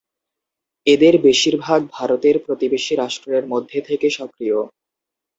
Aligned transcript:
এদের 0.87 1.13
বেশিরভাগ 1.21 1.79
ভারতের 1.91 2.35
প্রতিবেশী 2.45 2.93
রাষ্ট্রের 2.95 3.43
মধ্যে 3.47 3.79
থেকে 3.87 4.07
সক্রিয়। 4.17 4.57